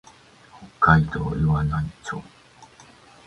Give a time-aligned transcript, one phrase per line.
[0.79, 2.23] 北海道岩内町